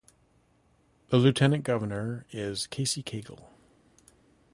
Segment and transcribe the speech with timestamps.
[1.09, 3.43] The Lieutenant Governor is Casey Cagle.